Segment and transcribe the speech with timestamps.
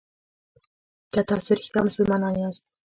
[1.13, 2.63] که تاسو رښتیا مسلمانان یاست.